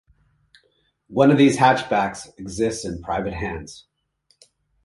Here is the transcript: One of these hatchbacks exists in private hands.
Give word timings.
One 1.09 1.29
of 1.29 1.37
these 1.37 1.57
hatchbacks 1.57 2.27
exists 2.39 2.85
in 2.85 3.03
private 3.03 3.35
hands. 3.35 3.85